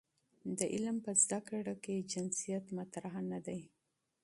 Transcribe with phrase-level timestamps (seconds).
[0.57, 3.61] د علم په زده کړه کې جنسیت مطرح نه دی.